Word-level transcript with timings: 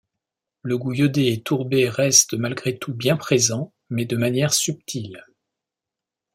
Le 0.63 0.79
goût 0.79 0.93
iodé 0.93 1.27
et 1.31 1.43
tourbé 1.43 1.87
reste 1.87 2.33
malgré 2.33 2.75
tout 2.79 2.91
bien 2.91 3.17
présent 3.17 3.71
mais 3.91 4.03
de 4.05 4.17
manière 4.17 4.51
subtile. 4.51 5.23